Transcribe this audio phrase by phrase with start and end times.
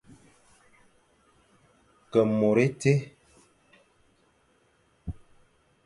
[2.11, 2.95] Ke môr étie.